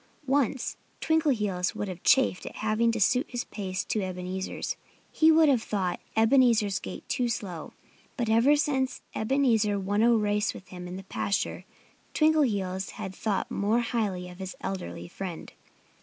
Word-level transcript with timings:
Once 0.25 0.77
Twinkleheels 0.99 1.75
would 1.75 1.87
have 1.87 2.01
chafed 2.01 2.47
at 2.47 2.55
having 2.65 2.91
to 2.91 2.99
suit 2.99 3.27
his 3.29 3.43
pace 3.43 3.83
to 3.85 4.01
Ebenezer's. 4.01 4.75
He 5.11 5.31
would 5.31 5.47
have 5.47 5.61
thought 5.61 5.99
Ebenezer's 6.15 6.79
gait 6.79 7.07
too 7.07 7.29
slow. 7.29 7.73
But 8.17 8.27
ever 8.27 8.55
since 8.55 9.03
Ebenezer 9.13 9.77
won 9.79 10.01
a 10.01 10.11
race 10.17 10.55
with 10.55 10.69
him 10.69 10.87
in 10.87 10.95
the 10.95 11.03
pasture 11.03 11.65
Twinkleheels 12.15 12.93
had 12.93 13.13
thought 13.13 13.51
more 13.51 13.81
highly 13.81 14.27
of 14.27 14.39
his 14.39 14.55
elderly 14.61 15.07
friend. 15.07 15.53